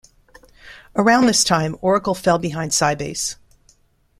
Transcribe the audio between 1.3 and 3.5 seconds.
time, Oracle fell behind Sybase.